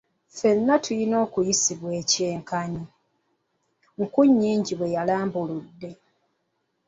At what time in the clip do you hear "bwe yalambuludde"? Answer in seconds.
4.75-5.91